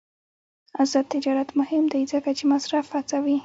آزاد 0.81 1.05
تجارت 1.13 1.49
مهم 1.59 1.83
دی 1.91 2.01
ځکه 2.11 2.29
چې 2.37 2.43
مصرف 2.53 2.85
هڅوي. 2.95 3.37